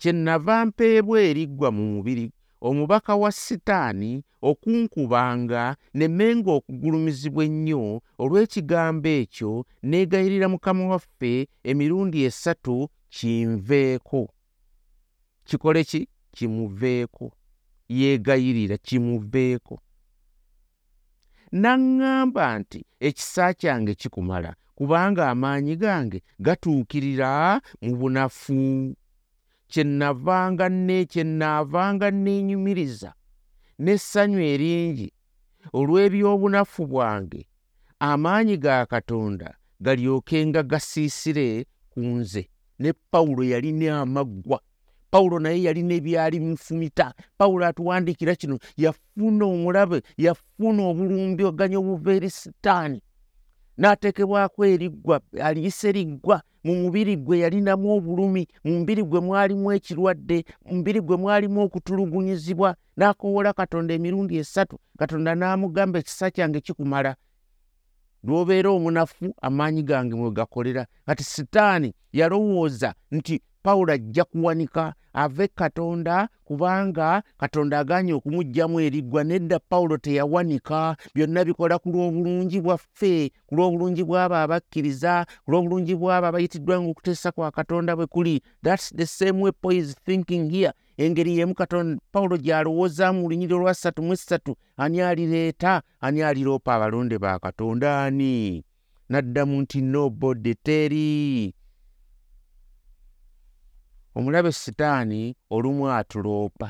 kye 0.00 0.12
nava 0.12 0.56
mpeebwa 0.66 1.18
eriggwa 1.28 1.68
mu 1.76 1.84
mubiri 1.92 2.26
omubaka 2.68 3.12
wa 3.22 3.30
sitaani 3.32 4.12
okunkubanga 4.50 5.62
nemenga 5.98 6.50
okugulumizibwa 6.58 7.42
ennyo 7.48 7.82
olw'ekigambo 8.22 9.10
ekyo 9.20 9.50
neegayirira 9.88 10.46
mukama 10.52 10.82
waffe 10.92 11.32
emirundi 11.70 12.18
esatu 12.28 12.76
kinveeko. 13.14 14.22
Kikole 15.48 15.84
ki? 15.90 16.00
Kimuveeko. 16.34 17.26
Yeegayirira 17.88 18.76
kimuveeko 18.86 19.74
n'aŋŋamba 21.52 22.58
nti 22.58 22.80
ekisa 23.00 23.54
kyange 23.60 23.94
kikumala 23.94 24.54
kubanga 24.76 25.30
amaanyi 25.30 25.76
gange 25.76 26.22
gatuukirira 26.40 27.60
mu 27.82 27.96
bunafu. 27.96 28.94
Kyennavanga 29.68 30.68
ne 30.68 31.04
kyennaavanga 31.04 32.10
neenyumiriza 32.10 33.10
n'essanyu 33.82 34.40
eringi. 34.52 35.08
Olw'ebyobunafu 35.78 36.86
bwange 36.86 37.40
amaanyi 38.00 38.56
ga 38.56 38.86
katonda 38.86 39.48
galyokenga 39.84 40.62
gasiisire 40.62 41.66
ku 41.92 42.00
nze. 42.00 42.42
Ne 42.78 42.92
pawulo 43.10 43.42
yalina 43.44 44.00
amaggwa 44.00 44.58
pawulo 45.10 45.38
naye 45.38 45.62
yalina 45.62 45.94
ebyali 45.94 46.38
bimufumita 46.38 47.14
pawulo 47.38 47.66
atuwandiikira 47.66 48.34
kino 48.34 48.58
yafuna 48.76 49.44
omulabe 49.44 50.02
yafuna 50.16 50.82
obulumbyoganya 50.90 51.78
obuva 51.78 52.12
eri 52.14 52.30
sitaani. 52.30 53.02
N'ateekebwako 53.78 54.64
eriggwa 54.66 55.20
aliyise 55.42 55.92
liggwa 55.92 56.42
mu 56.64 56.74
mubiri 56.74 57.16
gwe 57.16 57.38
yalinamu 57.38 57.92
obulumi 57.96 58.48
mu 58.64 58.70
mubiri 58.78 59.02
gwe 59.02 59.20
mwalimu 59.20 59.72
ekirwadde 59.72 60.44
mu 60.66 60.74
mubiri 60.76 61.00
gwe 61.00 61.16
mwalimu 61.16 61.60
okutulugunyizibwa. 61.62 62.74
N'akoowola 62.96 63.52
katonda 63.52 63.94
emirundi 63.94 64.36
esatu 64.36 64.78
katonda 64.98 65.34
n'amugamba 65.34 65.98
ekisa 65.98 66.30
kyange 66.30 66.60
kikumala 66.60 67.14
lw'obeera 68.24 68.70
omunafu 68.70 69.34
amaanyi 69.42 69.82
gange 69.82 70.14
mwe 70.16 70.30
gakolera. 70.30 70.86
Kati 71.06 71.24
sitaani 71.24 71.94
yalowooza 72.12 72.94
nti 73.10 73.42
pawulo 73.62 73.92
ajja 73.92 74.24
kuwanika 74.24 74.94
ave 75.12 75.48
katonda 75.48 76.28
kubanga 76.44 77.22
katonda 77.38 77.78
aganye 77.78 78.12
okumuggyamu 78.12 78.80
eriggwa 78.80 79.24
nedda 79.24 79.58
pawulo 79.58 79.96
teyawanika. 79.96 80.96
Byonna 81.14 81.44
bikola 81.44 81.78
ku 81.78 81.88
lw'obulungi 81.90 82.60
bwaffe 82.60 83.30
ku 83.46 83.54
lw'obulungi 83.56 84.02
bw'abo 84.04 84.34
abakkiriza 84.34 85.26
ku 85.44 85.50
lw'obulungi 85.50 85.94
bw'abo 85.94 86.26
abayitiddwa 86.26 86.80
nga 86.80 86.90
okuteesa 86.90 87.32
kwa 87.32 87.50
katonda 87.50 87.96
bwe 87.96 88.06
kuli. 88.06 88.42
Thats 88.64 88.94
the 88.96 89.06
same 89.06 89.40
way 89.42 89.52
paul 89.52 89.76
is 89.76 89.96
thinking 90.06 90.50
here 90.50 90.72
engeri 90.98 91.38
yemu 91.38 91.54
katonda 91.54 92.00
pawulo 92.12 92.36
gy'alowoozaamu 92.36 93.20
mu 93.20 93.28
lunyiri 93.30 93.54
olwasatu 93.54 94.02
mu 94.02 94.12
essatu 94.12 94.52
ani 94.76 94.98
alireeta 95.00 95.82
ani 96.00 96.22
aliroopa 96.22 96.74
abalonde 96.74 97.18
ba 97.18 97.38
katonda 97.38 98.02
ani? 98.04 98.64
N'addamu 99.10 99.62
nti 99.62 99.80
nobody 99.80 100.54
teri. 100.54 101.54
Omulabe 104.14 104.52
sitaani 104.52 105.36
olumu 105.50 105.88
atuloopa 105.90 106.68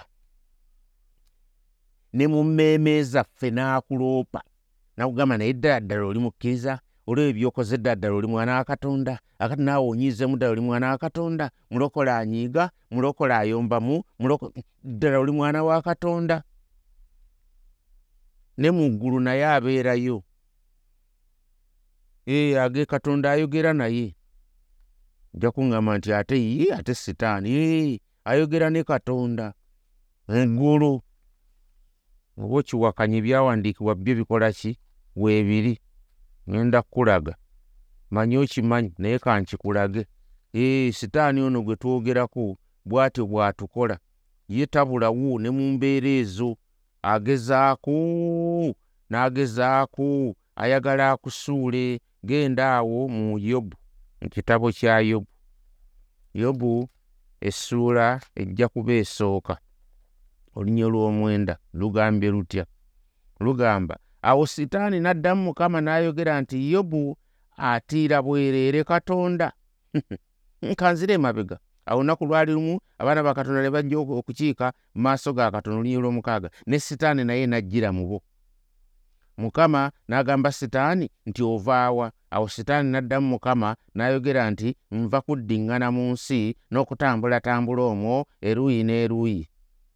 ne 2.12 2.26
mu 2.26 2.44
mmeeme 2.44 3.02
zaffe 3.02 3.50
n'akuloopa 3.50 4.40
nakugamba 4.96 5.36
naye 5.38 5.52
ddala 5.52 5.80
ddala 5.80 6.04
oli 6.06 6.18
mukkiriza 6.18 6.80
olwebyo 7.08 7.32
byokoze 7.32 7.76
ddala 7.78 8.14
oli 8.16 8.26
mwana 8.26 8.54
wa 8.54 8.64
katonda 8.64 9.18
akati 9.38 9.62
naawe 9.62 9.88
onyiizemu 9.88 10.36
ddala 10.36 10.52
oli 10.52 10.60
mwana 10.60 10.90
wa 10.90 10.98
katonda 10.98 11.50
mulokole 11.70 12.12
anyiiga 12.12 12.70
mulokole 12.90 13.34
ayombamu 13.34 14.04
ddala 14.84 15.18
oli 15.18 15.32
mwana 15.32 15.64
wa 15.64 15.82
katonda. 15.82 16.42
Ne 18.58 18.70
mu 18.70 18.90
ggulu 18.90 19.20
naye 19.20 19.46
abeerayo. 19.46 20.22
Ee 22.26 22.58
age 22.58 22.84
katonda 22.86 23.30
ayogera 23.32 23.72
naye. 23.72 24.14
Nja 25.34 25.50
kuŋŋamba 25.50 25.98
nti 25.98 26.12
ate 26.12 26.36
ye 26.36 26.74
ate 26.74 26.94
sitaani 26.94 28.00
ayogera 28.24 28.70
ne 28.70 28.84
katonda. 28.84 29.54
Eggulu 30.28 31.00
oba 32.36 32.56
okiwakanya 32.58 33.16
ebyawandiikibwa 33.18 33.94
byo 33.94 34.14
bikola 34.14 34.52
ki? 34.52 34.78
Weebiri 35.16 35.80
ŋenda 36.50 36.82
kukulaga. 36.82 37.34
Manyi 38.10 38.36
okimanyi 38.42 38.92
naye 38.98 39.18
kankikulage 39.18 40.02
ee 40.54 40.92
sitaani 40.92 41.40
ono 41.40 41.62
gwe 41.62 41.76
twogerako 41.76 42.56
bw'atyo 42.88 43.22
bw'atukola 43.30 43.96
ye 44.48 44.66
tabulawo 44.66 45.38
ne 45.42 45.50
mu 45.50 45.64
mbeera 45.72 46.08
ezo. 46.20 46.56
Agezaako 47.02 47.94
n'agezaako 49.10 50.34
ayagala 50.56 51.10
akusuule 51.12 52.00
genda 52.24 52.64
awo 52.76 53.08
mu 53.08 53.38
yobu 53.38 53.76
mu 54.20 54.28
kitabo 54.30 54.72
kya 54.72 55.00
yobu. 55.00 55.28
Yobu 56.34 56.88
essuula 57.40 58.20
ejja 58.34 58.68
kuba 58.68 58.92
esooka. 58.92 59.54
Olunya 60.54 60.86
lw'omwenda 60.88 61.58
lugambye 61.72 62.30
lutya? 62.30 62.64
Lugamba 63.40 63.98
awo 64.22 64.46
sitaani 64.46 65.00
n'addamu 65.00 65.42
mukama 65.42 65.80
n'ayogera 65.80 66.40
nti 66.40 66.72
yobu 66.72 67.16
atiira 67.56 68.22
bwereere 68.22 68.84
katonda. 68.84 69.52
Nkanzira 70.62 71.14
emabega. 71.14 71.58
Awo 71.86 72.00
olunaku 72.00 72.26
lwali 72.26 72.52
lumu 72.52 72.80
abaana 72.98 73.22
ba 73.22 73.34
katonda 73.34 73.62
ne 73.62 73.70
bajja 73.70 73.98
okukiika 73.98 74.72
mu 74.94 75.02
maaso 75.02 75.32
ga 75.32 75.50
katonda 75.50 75.78
olunya 75.80 75.98
lw'omukaaga 75.98 76.50
ne 76.66 76.78
sitaani 76.78 77.24
naye 77.24 77.46
n'ajjira 77.46 77.92
mu 77.92 78.06
bo. 78.08 78.18
Mukama 79.38 79.90
n'agamba 80.08 80.52
sitaani 80.52 81.10
nti 81.26 81.42
ovaawa 81.42 82.12
awo 82.30 82.48
sitaani 82.48 82.90
n'addamu 82.90 83.28
mukama 83.28 83.76
n'ayogera 83.94 84.50
nti 84.50 84.76
nva 84.90 85.20
kuddiŋŋana 85.20 85.88
mu 85.90 86.12
nsi 86.12 86.56
n'okutambulatambula 86.70 87.82
omwo 87.82 88.26
eruuyi 88.48 88.82
n'eruuyi 88.84 89.48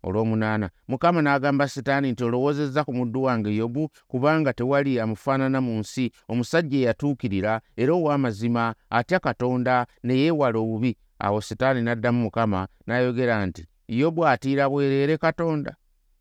olw'omunaana. 0.02 0.70
Mukama 0.88 1.22
n'agamba 1.22 1.68
sitaani 1.68 2.12
nti 2.12 2.24
olowoozezza 2.24 2.84
ku 2.84 2.92
muddu 2.94 3.22
wange 3.22 3.56
yobu 3.56 3.88
kubanga 4.08 4.52
tewali 4.52 5.00
amufaanana 5.00 5.60
mu 5.60 5.78
nsi 5.78 6.12
omusajja 6.28 6.78
eyatuukirira 6.78 7.60
era 7.76 7.92
ow'amazima 7.94 8.74
atya 8.90 9.18
katonda 9.20 9.86
ne 10.02 10.14
yeewala 10.14 10.58
obubi? 10.58 10.96
Awo 11.18 11.40
sitaani 11.40 11.80
n'addamu 11.82 12.20
mukama 12.22 12.68
n'ayogera 12.86 13.46
nti 13.46 13.66
yobu 13.88 14.26
atiira 14.26 14.68
bwereere 14.68 15.16
katonda 15.18 15.76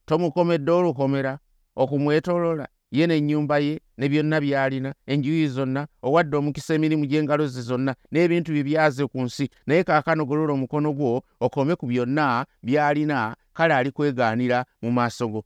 tomukomedde 0.05 0.71
olukomera 0.71 1.39
okumwetolola 1.75 2.67
ye 2.91 3.07
n'ennyumba 3.07 3.60
ye 3.60 3.79
ne 3.98 4.10
byonna 4.10 4.41
by'alina 4.41 4.93
enjuyi 5.07 5.48
zonna 5.48 5.88
owadde 6.03 6.38
omukisa 6.38 6.74
emirimu 6.75 7.05
gy'engalo 7.05 7.48
ze 7.48 7.62
zonna 7.62 7.95
n'ebintu 8.12 8.51
bye 8.51 8.63
byaze 8.63 9.07
ku 9.07 9.21
nsi 9.21 9.50
naye 9.65 9.83
kaakano 9.83 10.25
golola 10.25 10.53
omukono 10.53 10.93
gwo 10.93 11.24
okome 11.39 11.75
ku 11.75 11.86
byonna 11.88 12.45
by'alina 12.63 13.36
kale 13.53 13.74
alikwegaanira 13.74 14.65
mu 14.81 14.91
maaso 14.91 15.27
go. 15.27 15.41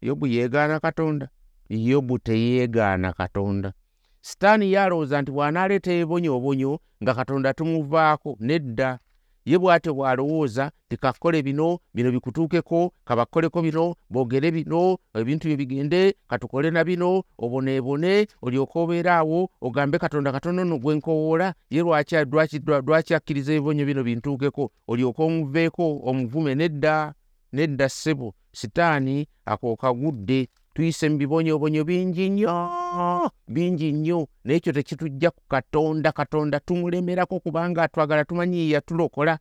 Yobu 0.00 0.26
yeegaana 0.26 0.80
katonda 0.80 1.28
yobu 1.68 2.18
teyeegaana 2.18 3.12
katonda. 3.12 3.72
Sitaani 4.20 4.72
ye 4.72 4.80
alowooza 4.80 5.22
nti 5.22 5.30
bw'anaaleeta 5.32 5.92
ebibonyoobonyo 5.92 6.78
nga 7.02 7.12
katonda 7.14 7.54
tumuvaako 7.54 8.36
nedda 8.40 8.98
ye 9.44 9.58
bw'atyo 9.58 9.94
bw'alowooza 9.94 10.70
tikakole 10.88 11.42
bino 11.42 11.78
bino 11.94 12.10
bikutuukeko 12.12 12.92
kabakoleko 13.04 13.62
bino 13.62 13.94
boogere 14.10 14.50
bino 14.50 14.98
ebintu 15.14 15.48
bye 15.48 15.56
bigende 15.56 16.14
katukole 16.28 16.70
na 16.70 16.84
bino 16.84 17.22
oboneebone 17.38 18.26
olyoke 18.42 18.78
obeera 18.78 19.16
awo 19.16 19.50
ogambe 19.60 19.98
katonda 19.98 20.32
katonda 20.32 20.62
ono 20.62 20.78
gwe 20.78 20.94
nkowoola 20.94 21.54
ye 21.70 21.82
lwaki 21.82 23.14
akkiriza 23.14 23.52
ebibonyo 23.52 23.84
bino 23.86 24.02
bintuukeko? 24.04 24.70
Olyoke 24.88 25.22
omuveeko 25.22 26.00
omuvume 26.04 26.54
nedda 26.54 27.14
nedda 27.52 27.88
ssebo 27.88 28.34
sitaani 28.52 29.26
akookagudde 29.46 30.48
tuyise 30.74 31.08
mu 31.08 31.16
bibonyobonyo 31.18 31.84
bingi 31.84 32.30
nnyo 32.30 33.30
bingi 33.48 33.92
nnyo. 33.92 34.28
Naye 34.44 34.56
ekyo 34.56 34.72
tekitujja 34.72 35.30
ku 35.30 35.42
katonda 35.48 36.12
katonda 36.12 36.60
tumulemerako 36.60 37.40
kubanga 37.40 37.82
atwagala 37.82 38.24
tumanyi 38.24 38.70
yatulokola. 38.70 39.38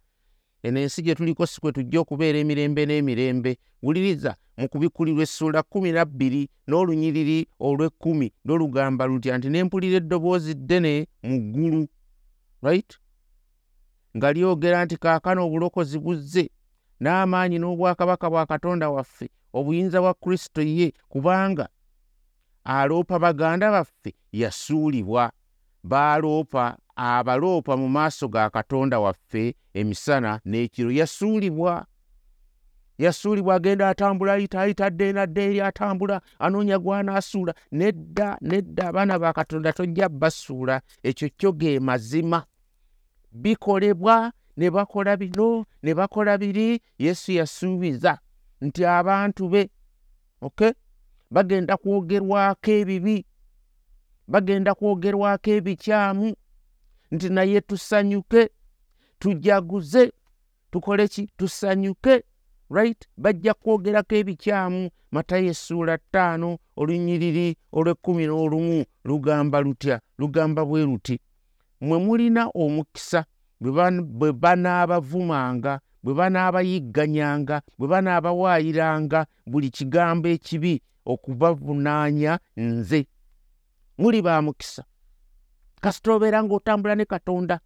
Eno 0.63 0.79
ensi 0.79 1.01
gye 1.01 1.15
tuliko 1.15 1.45
si 1.45 1.61
kwe 1.61 1.71
tujja 1.71 1.99
okubeera 1.99 2.39
emirembe 2.39 2.85
n'emirembe. 2.85 3.57
Wuliriza 3.83 4.35
mu 4.57 4.69
kubikulirwa 4.69 5.23
essuula 5.23 5.63
kumi 5.63 5.91
nabbiri 5.91 6.49
n'olunyiriri 6.67 7.47
olw'ekkumi 7.59 8.33
n'olugamba 8.45 9.05
lutya 9.05 9.37
nti 9.37 9.49
nempulira 9.49 9.97
eddoboozi 9.97 10.53
ddene 10.53 11.07
mu 11.23 11.37
ggulu 11.39 11.87
right? 12.61 12.99
Nga 14.17 14.33
lyogera 14.33 14.85
nti 14.85 14.97
kaakano 14.97 15.45
obulokozi 15.47 15.99
buzze 15.99 16.51
n'amaanyi 17.01 17.57
n'obwakabaka 17.59 18.29
bwa 18.29 18.45
katonda 18.45 18.89
waffe 18.89 19.29
obuyinza 19.53 20.01
bwa 20.01 20.13
kristo 20.13 20.61
ye 20.61 20.93
kubanga 21.09 21.67
aloopa 22.63 23.19
baganda 23.19 23.71
baffe 23.71 24.13
yasuulibwa. 24.31 25.31
Baaloopa 25.83 26.77
abaloopa 26.95 27.77
mu 27.77 27.89
maaso 27.89 28.27
ga 28.27 28.49
katonda 28.49 28.99
waffe 28.99 29.55
emisana 29.73 30.39
n'ekiro 30.45 30.91
yasuulibwa. 30.91 31.85
Yasuulibwa 32.97 33.55
agenda 33.55 33.89
atambula 33.89 34.33
ayita 34.33 34.61
ayita 34.61 34.89
dde 34.89 35.13
nadde 35.13 35.45
eri 35.45 35.61
atambula 35.61 36.21
anoonya 36.39 36.77
gw'anaasuula. 36.79 37.53
Nedda 37.71 38.37
nedda 38.41 38.87
abaana 38.87 39.19
ba 39.19 39.33
katonda 39.33 39.73
tojja 39.73 40.09
basuula. 40.09 40.81
Ekyo 41.03 41.29
kyo 41.37 41.51
ge 41.51 41.79
mazima. 41.79 42.45
Bikolebwa 43.31 44.31
ne 44.61 44.69
bakola 44.71 45.17
bino 45.17 45.65
ne 45.83 45.93
bakola 45.93 46.37
biri 46.37 46.81
yesu 46.99 47.31
yasuubiza 47.31 48.19
nti 48.61 48.85
abantu 48.85 49.49
be 49.49 49.69
ok 50.41 50.59
bagenda 51.31 51.77
kwogerwako 51.77 52.71
ebibi 52.71 53.25
bagenda 54.27 54.71
kwogerwako 54.75 55.49
ebikyamu 55.57 56.27
nti 57.11 57.27
naye 57.29 57.61
tusanyuke 57.61 58.49
tujaguze 59.19 60.11
tukole 60.71 61.07
ki? 61.07 61.29
Tusanyuke 61.37 62.23
right? 62.69 63.01
Bajja 63.17 63.53
kwogerako 63.53 64.15
ebikyamu 64.15 64.89
matayo 65.11 65.49
essuula 65.53 65.97
ttaano 65.97 66.57
olunyiriri 66.79 67.57
olw'ekkumi 67.77 68.23
n'olumu 68.27 68.85
lugamba 69.07 69.57
lutya? 69.65 69.95
Lugamba 70.19 70.65
bwe 70.65 70.81
luti 70.85 71.15
mmwe 71.81 71.97
mulina 72.05 72.47
omukisa 72.53 73.25
bwe 73.61 74.33
banaabavumanga 74.33 75.79
bwe 76.03 76.13
banaabayigganyanga 76.13 77.61
bwe 77.77 77.87
banaabawaayiranga 77.87 79.25
buli 79.45 79.69
kigambo 79.69 80.27
ekibi 80.27 80.81
okubavunaanya 81.05 82.39
nze. 82.57 83.07
Muli 83.97 84.21
ba 84.21 84.41
mukisa. 84.41 84.83
Kasita 85.81 86.13
obeera 86.13 86.43
ng'otambula 86.43 86.95
ne 86.95 87.05
katonda 87.05 87.59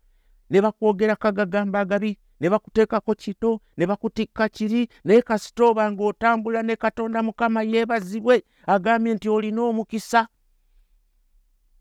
ne 0.50 0.62
bakwogerako 0.62 1.28
agagamba 1.28 1.80
agabi 1.80 2.18
ne 2.40 2.50
bakuteekako 2.50 3.16
kito 3.16 3.62
ne 3.78 3.88
bakutikka 3.88 4.50
kiri 4.50 4.90
naye 5.04 5.22
kasita 5.22 5.64
oba 5.64 5.92
ng'otambula 5.92 6.64
ne 6.64 6.76
katonda 6.76 7.24
mukama 7.24 7.64
yeebazibwe 7.64 8.44
agambye 8.68 9.14
nti 9.14 9.30
olina 9.30 9.62
omukisa. 9.62 10.28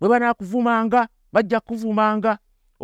Bwe 0.01 0.09
banaakuvumanga 0.09 1.09
bajja 1.33 1.61
kuvumanga 1.61 2.39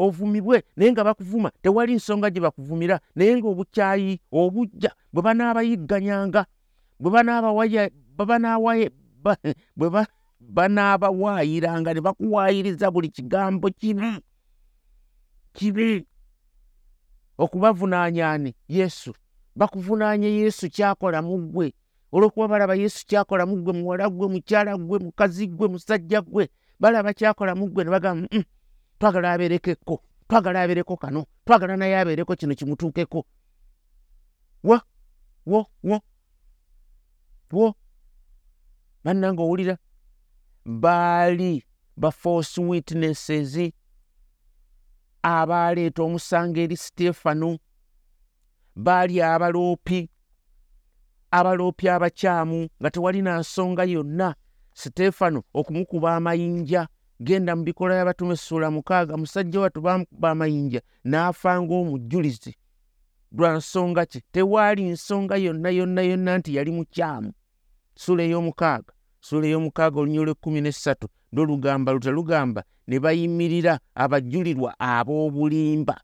ovumibwe 0.04 0.56
naye 0.76 0.90
nga 0.92 1.04
bakuvuma 1.04 1.48
tewali 1.62 1.94
nsonga 1.94 2.30
gye 2.32 2.40
bakuvumira 2.40 2.96
naye 3.14 3.36
ng'obukyayi 3.36 4.20
obujja 4.32 4.90
bwe 5.12 5.20
banaabayigganyanga 5.22 6.42
bwe 7.00 7.10
banaabawaayiranga 10.56 11.90
ne 11.94 12.00
bakuwaayiriza 12.00 12.90
buli 12.90 13.08
kigambo 13.08 13.68
kibi 13.70 14.20
kibi. 15.52 16.06
Okubavunaanyaani 17.38 18.54
yesu. 18.68 19.14
Bakuvunaanye 19.56 20.28
yesu 20.28 20.70
kyakola 20.70 21.22
mu 21.22 21.38
ggwe. 21.38 21.72
Olw'okuba 22.12 22.48
balaba 22.48 22.74
yesu 22.74 23.06
kyakola 23.06 23.46
mu 23.46 23.56
ggwe 23.56 23.72
muwala 23.72 24.10
ggwe 24.10 24.28
mukyala 24.28 24.76
ggwe 24.78 24.98
mukazi 24.98 25.46
ggwe 25.46 25.68
musajja 25.68 26.20
ggwe 26.22 26.48
balaba 26.80 27.14
kyakola 27.14 27.54
mu 27.54 27.66
ggwe 27.70 27.84
ne 27.84 27.90
bagamba 27.90 28.28
twagala 29.00 29.32
abeereko 29.32 29.70
ekko 29.70 29.94
twagala 30.28 30.62
abeereko 30.62 30.96
kano 30.96 31.24
twagala 31.44 31.76
naye 31.76 31.96
abeereko 31.98 32.36
kino 32.36 32.54
kimutuukeko 32.54 33.24
wa 34.62 34.82
wo 35.46 35.66
wo 35.82 36.00
wo. 37.52 37.74
Bannanga 39.04 39.42
owulira 39.42 39.78
baali 40.64 41.64
ba 41.96 42.10
false 42.10 42.60
witnesses 42.60 43.72
abaaleeta 45.22 46.02
omusango 46.02 46.60
eri 46.60 46.76
siteefano 46.76 47.58
baali 48.76 49.22
abaloopi 49.22 50.10
abaloopi 51.30 51.88
abakyamu 51.88 52.68
nga 52.80 52.90
tewalina 52.90 53.38
nsonga 53.38 53.84
yonna. 53.84 54.34
Siteefano 54.74 55.42
okumukuba 55.54 56.16
amayinja 56.16 56.88
genda 57.20 57.56
mu 57.56 57.62
bikola 57.64 57.94
y'abatume 57.94 58.32
essuula 58.34 58.70
mukaaga 58.70 59.16
musajja 59.16 59.60
wattu 59.60 59.80
bamukuba 59.80 60.30
amayinja 60.30 60.80
n'afa 61.04 61.60
ng'omujulizi 61.62 62.56
lwa 63.32 63.56
nsonga 63.56 64.06
ki? 64.06 64.20
Tewaali 64.32 64.84
nsonga 64.84 65.36
yonna 65.36 65.70
yonna 65.70 66.02
yonna 66.02 66.38
nti 66.38 66.54
yali 66.56 66.70
mukyamu. 66.70 67.32
Sula 67.94 68.22
ey'omukaaga 68.22 68.92
sula 69.20 69.46
ey'omukaaga 69.46 70.00
olunya 70.00 70.20
olw'ekkumi 70.20 70.60
n'essatu 70.60 71.06
ndolugamba 71.32 71.92
luta 71.92 72.10
lugamba 72.10 72.64
ne 72.88 72.96
bayimirira 73.00 73.78
abajulirwa 73.94 74.74
ab'obulimba 74.78 75.96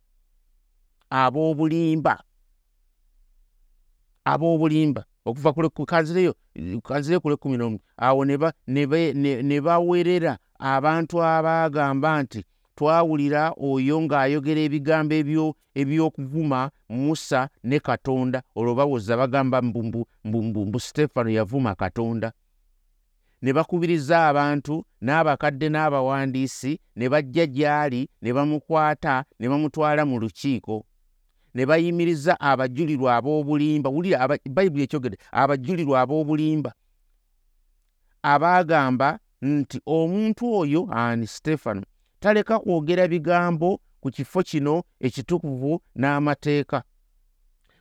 ab'obulimba 1.10 2.14
ab'obulimba 4.24 5.02
okuva 5.26 5.52
kanzireyo 5.86 6.34
kanzireyo 6.86 7.20
ku 7.20 7.28
lw'ekkumi 7.28 7.56
n'omu 7.58 7.78
awo 8.06 8.24
ne 8.24 9.58
bawerera 9.66 10.38
abantu 10.58 11.14
abaagamba 11.22 12.22
nti 12.22 12.40
twawulira 12.76 13.42
oyo 13.58 13.96
ng'ayogera 14.04 14.60
ebigambo 14.68 15.14
eby'okuvuma 15.80 16.60
musa 16.88 17.40
ne 17.64 17.78
katonda 17.80 18.38
olwo 18.58 18.72
bawoza 18.78 19.16
bagamba 19.20 19.58
mbumbu 19.62 20.78
siteefano 20.80 21.30
yavuma 21.38 21.74
katonda. 21.74 22.32
Ne 23.42 23.52
bakubiriza 23.52 24.28
abantu 24.28 24.84
n'abakadde 25.04 25.68
n'abawandiisi 25.70 26.72
ne 26.96 27.06
bajja 27.12 27.46
gy'ali 27.46 28.08
ne 28.22 28.30
bamukwata 28.36 29.24
ne 29.38 29.46
bamutwala 29.48 30.02
mu 30.08 30.16
lukiiko 30.22 30.84
ne 31.56 31.66
bayimiriza 31.66 32.40
abajulirwa 32.40 33.16
ab'obulimba. 33.16 33.88
Wulira 33.90 34.28
bayibuli 34.56 34.82
ekyogedde 34.84 35.16
abajulirwa 35.32 35.96
ab'obulimba. 36.04 36.70
Abaagamba 38.22 39.08
nti 39.42 39.80
omuntu 39.86 40.44
oyo 40.60 40.80
ani 40.92 41.26
siteefano 41.26 41.82
taleka 42.20 42.58
kwogera 42.58 43.08
bigambo 43.08 43.80
ku 44.00 44.08
kifo 44.10 44.42
kino 44.42 44.84
ekitukuvu 45.00 45.80
n'amateeka. 45.96 46.82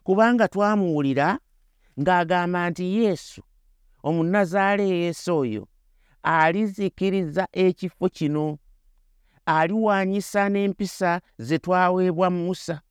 Kubanga 0.03 0.47
twamuwulira 0.47 1.39
ng'agamba 1.99 2.69
nti 2.69 2.85
yesu 2.99 3.41
omunazaaleyeesi 4.07 5.31
oyo 5.31 5.63
alizikiriza 6.23 7.47
ekifo 7.51 8.09
kino. 8.09 8.57
Aliwanyisa 9.45 10.49
n'empisa 10.49 11.21
ze 11.37 11.59
twaweebwa 11.59 12.29
musa 12.29 12.81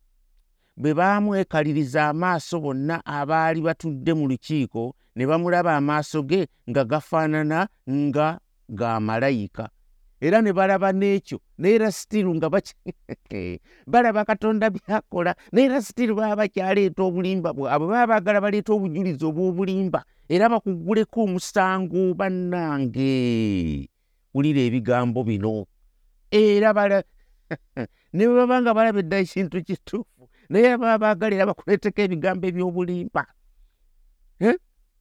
bwe 0.76 0.94
baamwekaliriza 0.94 2.08
amaaso 2.10 2.60
bonna 2.60 2.98
abaali 3.06 3.60
batudde 3.62 4.12
mu 4.14 4.26
lukiiko 4.28 4.94
ne 5.16 5.26
bamulaba 5.26 5.76
amaaso 5.76 6.22
ge 6.22 6.48
nga 6.70 6.84
gafaanana 6.84 7.68
nga 7.90 8.40
ga 8.68 9.00
malayika. 9.00 9.68
Era 10.20 10.42
ne 10.42 10.52
balaba 10.52 10.90
n'ekyo 10.92 11.38
naye 11.58 11.74
era 11.74 11.92
sitiru 11.92 12.34
nga 12.34 12.48
balaba 13.92 14.24
katonda 14.24 14.70
byakola 14.70 15.36
naye 15.52 15.66
era 15.66 15.82
sitiru 15.82 16.14
baba 16.16 16.36
bakyaleeta 16.36 17.02
obulimba 17.02 17.52
bwabwe 17.52 17.88
baba 17.88 18.06
baagala 18.06 18.40
baleeta 18.40 18.72
obujulizi 18.72 19.24
obw'obulimba 19.24 20.02
era 20.28 20.48
bakuguleko 20.48 21.22
omusango 21.22 22.14
bannange. 22.18 23.88
Wulira 24.34 24.60
ebigambo 24.66 25.22
bino. 25.22 25.66
Era 26.30 26.74
ne 28.14 28.26
bwe 28.26 28.34
baba 28.34 28.62
nga 28.62 28.74
balaba 28.74 28.98
edda 28.98 29.22
ekintu 29.22 29.62
kituufu 29.62 30.26
naye 30.48 30.76
baba 30.76 30.98
baagala 30.98 31.34
era 31.36 31.46
bakuleeteko 31.46 32.00
ebigambo 32.02 32.46
eby'obulimba. 32.46 33.24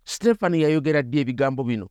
Siteefano 0.04 0.56
yayogera 0.56 1.02
ddi 1.02 1.20
ebigambo 1.20 1.64
bino? 1.64 1.88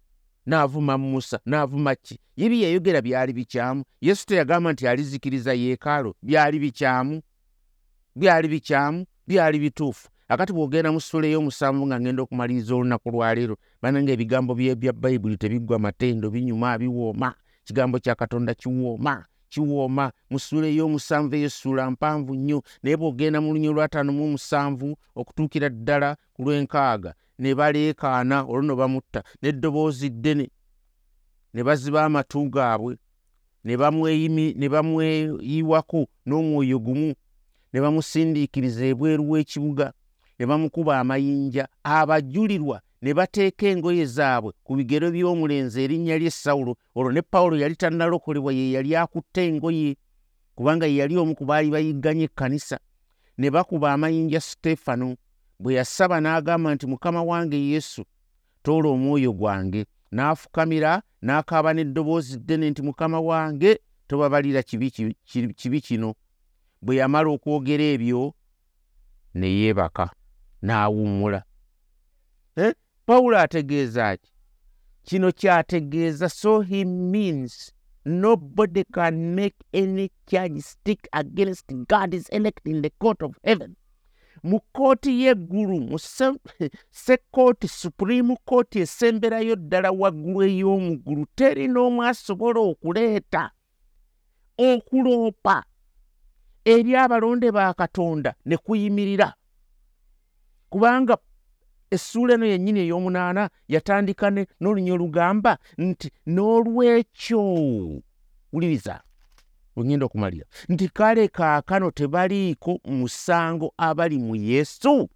N'avuma 0.46 0.98
musa 0.98 1.38
n'avuma 1.46 1.94
ki? 1.94 2.18
Ye 2.36 2.48
bye 2.48 2.62
yayogera 2.64 3.00
byali 3.00 3.32
bikyamu. 3.32 3.84
Yesu 4.00 4.26
teyagamba 4.26 4.72
nti 4.72 4.88
alizikiriza 4.88 5.52
yeekaalo 5.54 6.14
byali 6.22 6.58
bikyamu. 6.58 7.22
Byali 8.16 8.48
bikyamu 8.48 9.06
byali 9.26 9.58
bituufu. 9.58 10.08
Akati 10.28 10.52
bw'ogenda 10.52 10.92
mu 10.92 11.00
ssula 11.00 11.26
ey'omusanvu 11.28 11.86
nga 11.86 12.00
ngenda 12.00 12.22
okumaliriza 12.22 12.74
olunaku 12.74 13.10
lwaleero 13.10 13.56
bananga 13.82 14.12
ebigambo 14.12 14.54
bya 14.54 14.92
bayibuli 14.92 15.36
tebiggwa 15.36 15.78
matendo 15.78 16.30
binyuma 16.30 16.78
biwooma. 16.78 17.34
Kigambo 17.64 17.98
kya 17.98 18.14
katonda 18.14 18.54
kiwooma 18.54 19.24
kiwooma 19.52 20.12
mu 20.30 20.38
ssula 20.40 20.66
ey'omusanvu 20.72 21.34
eyo 21.36 21.46
essuula 21.46 21.90
mpanvu 21.90 22.32
nnyo. 22.34 22.58
Naye 22.82 22.96
bw'ogenda 22.96 23.38
mu 23.44 23.52
lunyo 23.54 23.72
lwataano 23.76 24.12
mu 24.12 24.24
musanvu 24.32 24.96
okutuukira 25.20 25.68
ddala 25.68 26.16
ku 26.34 26.40
lw'enkaaga 26.44 27.10
ne 27.38 27.50
baleekaana 27.54 28.36
olwo 28.48 28.62
no 28.66 28.74
bamutta. 28.80 29.20
N'eddoboozi 29.42 30.08
ddene 30.10 30.46
ne 31.54 31.60
baziba 31.66 32.04
amatu 32.04 32.48
gaabwe 32.48 32.96
ne 33.64 34.68
bamweyiwako 34.72 36.00
n'omwoyo 36.26 36.78
gumu 36.78 37.14
ne 37.72 37.78
bamusindiikiriza 37.80 38.84
ebweru 38.92 39.22
w'ekibuga 39.30 39.92
ne 40.38 40.44
bamukuba 40.46 41.00
amayinja. 41.00 41.68
Abajulirwa 41.84 42.80
ne 43.02 43.14
bateeka 43.14 43.66
engoye 43.66 44.06
zaabwe 44.06 44.52
ku 44.64 44.76
bigero 44.76 45.10
by'omulenzi 45.10 45.82
erinnya 45.84 46.18
lye 46.18 46.30
sawulo 46.30 46.76
olwo 46.94 47.12
ne 47.12 47.22
pawulo 47.22 47.56
yali 47.56 47.76
tannalokolebwa 47.76 48.52
ye 48.52 48.70
yali 48.72 48.96
akutte 48.96 49.48
engoye 49.48 49.96
kubanga 50.54 50.86
ye 50.86 50.96
yali 50.96 51.16
omu 51.18 51.34
ku 51.34 51.44
baali 51.44 51.70
bayigganye 51.70 52.24
ekkanisa. 52.24 52.78
Ne 53.38 53.50
bakuba 53.50 53.92
amayinja 53.92 54.40
siteefano 54.40 55.16
bwe 55.58 55.74
yasaba 55.74 56.20
n'agamba 56.20 56.74
nti 56.74 56.86
mukama 56.86 57.22
wange 57.22 57.58
yesu 57.58 58.04
toola 58.62 58.88
omwoyo 58.88 59.32
gwange. 59.32 59.86
N'afukamira 60.12 61.02
n'akaaba 61.22 61.74
n'eddoboozi 61.74 62.38
ddene 62.38 62.70
nti 62.70 62.82
mukama 62.82 63.20
wange 63.20 63.80
tobabalira 64.06 64.62
kibi 64.62 65.80
kino. 65.80 66.14
Bwe 66.82 66.96
yamala 66.96 67.30
okwogera 67.30 67.84
ebyo 67.84 68.34
ne 69.34 69.48
yeebaka 69.48 70.10
n'awummula. 70.62 71.42
Eh? 72.56 72.74
Pawulo 73.06 73.38
ategeeza 73.38 74.16
ki? 74.16 74.30
Kino 75.02 75.32
kyategeeza 75.32 76.28
so 76.28 76.60
he 76.60 76.84
means 76.84 77.72
nobody 78.04 78.84
can 78.84 79.34
make 79.34 79.56
any 79.72 80.10
charge 80.26 80.60
stick 80.60 81.08
against 81.12 81.66
god's 81.88 82.28
elect 82.28 82.66
in 82.66 82.82
the 82.82 82.90
court 82.90 83.22
of 83.22 83.36
heaven. 83.44 83.76
Mu 84.42 84.60
kooti 84.74 85.22
y'eggulu 85.22 85.80
mu 85.80 85.98
sekooti 86.90 87.68
supreme 87.80 88.36
kooti 88.44 88.80
esemberayo 88.80 89.56
ddala 89.56 89.90
waggulu 89.90 90.42
ey'omuggulu 90.42 91.26
teri 91.36 91.68
n'omu 91.68 92.02
asobola 92.02 92.60
okuleeta 92.60 93.50
okuloopa 94.58 95.62
eri 96.64 96.96
abalonde 96.96 97.52
ba 97.52 97.74
katonda 97.74 98.34
ne 98.44 98.56
kuyimirira. 98.56 99.34
Kubanga 100.70 101.16
essuula 101.94 102.34
eno 102.34 102.46
yennyini 102.46 102.80
ey'omunaana 102.80 103.50
yatandika 103.68 104.26
n'olunyo 104.60 104.94
olugamba 104.94 105.58
nti 105.78 106.08
n'olwekyo 106.26 107.40
wuliriza. 108.52 109.02
Ogenda 109.76 110.06
okumalira. 110.06 110.46
Nti 110.68 110.88
kale 110.88 111.28
kaakano 111.28 111.90
tebaliiko 111.90 112.80
musango 112.84 113.74
abali 113.76 114.18
mu 114.18 114.36
yesu 114.36 115.08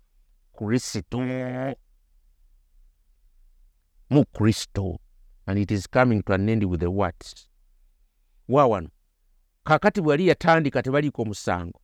kristo. 0.57 1.19
Mu 4.11 4.25
kristo. 4.25 4.99
And 5.47 5.59
it 5.59 5.71
is 5.71 5.87
coming 5.87 6.23
to 6.23 6.33
an 6.33 6.49
end 6.49 6.65
with 6.65 6.81
the 6.81 6.91
words 6.91 7.49
waawano 8.49 8.89
kakati 9.65 10.01
bwe 10.01 10.13
yali 10.13 10.29
yatandika 10.29 10.83
tebaliiko 10.83 11.25
musango. 11.25 11.81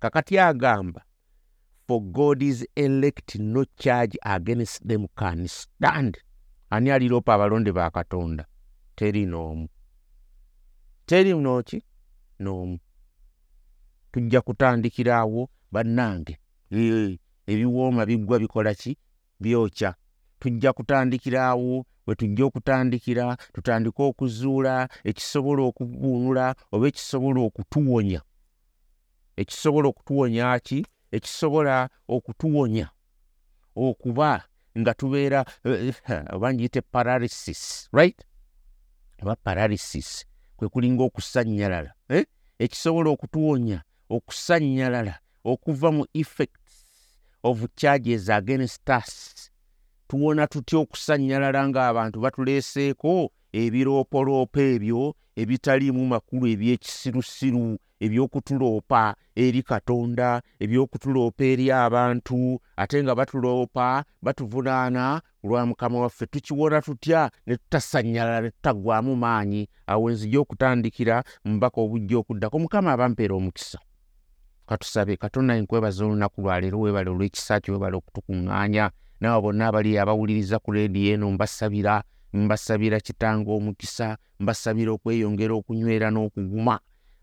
Kakati 0.00 0.38
agamba 0.38 1.02
for 1.88 2.02
god 2.02 2.42
is 2.42 2.66
elect 2.76 3.36
no 3.36 3.64
charge 3.78 4.18
against 4.22 4.86
them 4.86 5.06
can 5.16 5.48
stand. 5.48 6.18
Ani 6.70 6.90
aliropa 6.90 7.34
abalonde 7.34 7.72
ba 7.72 7.90
katonda? 7.90 8.44
Teri 8.96 9.26
n'omu 9.26 9.68
teri 11.06 11.32
nooki 11.34 11.82
n'omu 12.40 12.78
tujja 14.12 14.40
kutandikiraawo 14.40 15.48
bannange. 15.72 16.38
Ebiwooma 17.46 18.06
biggwa 18.06 18.38
bikola 18.38 18.74
ki? 18.74 18.98
Byokya. 19.40 19.94
Tujja 20.40 20.72
kutandikiraawo 20.72 21.86
bwe 22.06 22.14
tujja 22.14 22.44
okutandikira 22.44 23.36
tutandike 23.54 24.02
okuzuula 24.02 24.88
ekisobola 25.04 25.62
okuvuunula 25.62 26.54
oba 26.72 26.88
ekisobola 26.88 27.40
okutuwonya. 27.40 28.20
Ekisobola 29.36 29.88
okutuwonya 29.88 30.58
ki 30.60 30.84
ekisobola 31.12 31.88
okutuwonya 32.08 32.88
okuba 33.76 34.44
nga 34.78 34.94
tubeera 34.94 35.44
oba 36.34 36.54
ngiyite 36.54 36.80
paralysis 36.80 37.88
right? 37.92 38.18
Oba 39.22 39.36
paralysis 39.36 40.26
kwe 40.56 40.68
kulinga 40.68 41.02
okusannyalala 41.02 41.92
eh? 42.08 42.24
ekisobola 42.58 43.10
okutuwonya 43.10 43.82
okusannyalala 44.10 45.14
okuva 45.44 45.88
mu 45.92 46.04
effects 46.14 46.74
of 47.42 47.66
charges 47.76 48.28
against 48.28 48.88
us. 48.90 49.50
Tuwona 50.08 50.46
tutya 50.46 50.78
okusannyalala 50.78 51.68
ng'abantu 51.68 52.20
batuleeseeko 52.20 53.30
ebiroopoloopo 53.52 54.60
ebyo 54.60 55.14
ebitaliimu 55.36 56.02
makulu 56.06 56.46
eby'ekisirusiru 56.54 57.78
eby'okutuloopa 58.00 59.14
eri 59.36 59.62
katonda 59.62 60.42
eby'okutuloopa 60.60 61.44
eri 61.44 61.66
abantu 61.72 62.60
ate 62.76 63.02
nga 63.02 63.14
batuloopa 63.14 64.04
batuvunaana 64.22 65.20
olwa 65.44 65.66
mukama 65.66 66.00
waffe. 66.00 66.26
Tukiwona 66.26 66.82
tutya? 66.82 67.30
Ne 67.46 67.56
tutasannyalala 67.56 68.40
ne 68.40 68.50
tutagwamu 68.50 69.16
maanyi. 69.16 69.68
Awo 69.86 70.10
nzija 70.10 70.40
okutandikira 70.40 71.24
mubaka 71.44 71.80
obujja 71.80 72.18
okuddako. 72.18 72.58
Mukama 72.58 72.92
abampeera 72.92 73.34
omukisa. 73.34 73.78
Katusabe 74.66 75.16
katonda 75.16 75.60
nkwebaza 75.60 76.04
olunaku 76.04 76.40
lwaleero 76.40 76.80
weebale 76.80 77.10
olw'ekisa 77.10 77.60
kyo 77.60 77.72
weebale 77.74 77.96
okutukuŋŋaanya. 77.96 78.90
Naawe 79.20 79.42
bonna 79.42 79.66
abali 79.68 79.98
abawuliriza 79.98 80.58
ku 80.58 80.72
leediyo 80.72 81.14
eno 81.14 81.30
mbasabira 81.30 82.02
mbasabira 82.32 83.00
kitanga 83.00 83.50
omukisa 83.50 84.18
mbasabira 84.40 84.92
okweyongera 84.92 85.54
okunywera 85.54 86.10
n'okuguma 86.10 86.78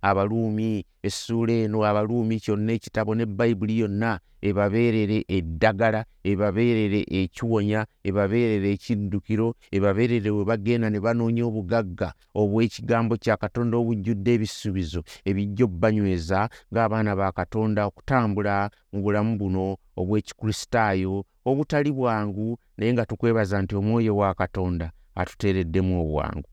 abaluumi 0.09 0.85
essuula 1.07 1.53
eno 1.65 1.77
abaluumi 1.89 2.39
kyonna 2.43 2.71
ekitabo 2.77 3.11
ne 3.15 3.25
bayibuli 3.25 3.79
yonna 3.81 4.11
ebabeerere 4.47 5.17
eddagala 5.37 6.01
ebabeerere 6.29 7.01
ekiwonya 7.19 7.81
ebabeerere 8.07 8.67
ekiddukiro 8.75 9.47
ebabeerere 9.75 10.29
we 10.35 10.43
bagenda 10.49 10.87
ne 10.89 10.99
banoonya 11.05 11.43
obugagga 11.49 12.09
obw'ekigambo 12.41 13.13
kya 13.23 13.35
katonda 13.41 13.75
obujjudde 13.81 14.29
ebisuubizo 14.37 15.01
ebijja 15.29 15.63
obbanyweza 15.65 16.39
ng'abaana 16.71 17.11
ba 17.19 17.31
katonda 17.39 17.81
okutambula 17.89 18.69
mu 18.93 18.99
bulamu 19.03 19.33
buno 19.41 19.65
obw'ekikristaayo 19.99 21.25
obutali 21.49 21.91
bwangu 21.97 22.47
naye 22.77 22.93
nga 22.93 23.05
tukwebaza 23.09 23.57
nti 23.61 23.73
omwoyo 23.79 24.13
wa 24.21 24.33
katonda 24.41 24.87
atuteereddemu 25.15 25.93
obwangu 26.03 26.49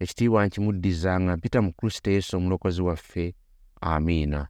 ekitiibwa 0.00 0.46
nkimuddizanga 0.46 1.36
mpita 1.36 1.62
mu 1.62 1.72
kristo 1.72 2.10
yesu 2.10 2.36
omulokozi 2.36 2.82
waffe 2.82 3.34
amiina 3.80 4.48